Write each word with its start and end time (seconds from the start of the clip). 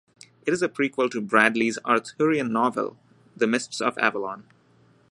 It 0.47 0.51
is 0.51 0.63
a 0.63 0.67
prequel 0.67 1.11
to 1.11 1.21
Bradley's 1.21 1.77
Arthurian 1.85 2.51
novel 2.51 2.97
"The 3.37 3.45
Mists 3.45 3.79
of 3.79 3.95
Avalon". 3.99 4.45